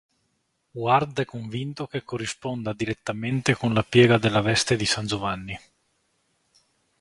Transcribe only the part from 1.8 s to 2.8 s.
che corrisponda